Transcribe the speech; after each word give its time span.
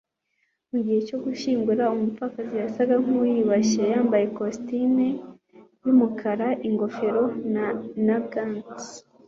Mu 0.69 0.77
gihe 0.85 0.99
cyo 1.07 1.17
gushyingura 1.25 1.83
umupfakazi 1.95 2.53
yasaga 2.63 2.93
nkuwiyubashye 3.03 3.81
yambaye 3.93 4.23
ikositimu 4.29 5.05
yumukara 5.85 6.47
ingofero 6.67 7.23
na 8.05 8.17
gants 8.31 8.85